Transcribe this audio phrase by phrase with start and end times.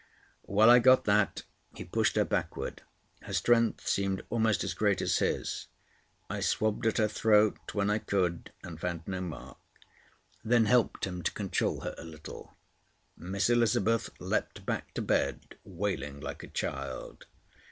[0.47, 1.43] While I got that
[1.75, 2.81] he pushed her backward.
[3.21, 5.67] Her strength seemed almost as great as his.
[6.27, 9.59] I swabbed at her throat when I could, and found no mark;
[10.43, 12.55] then helped him to control her a little.
[13.15, 17.27] Miss Elizabeth leaped back to bed, wailing like a child.